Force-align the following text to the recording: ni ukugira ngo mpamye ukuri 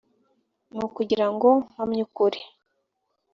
ni 0.73 0.79
ukugira 0.87 1.25
ngo 1.33 1.47
mpamye 1.71 2.01
ukuri 2.07 2.39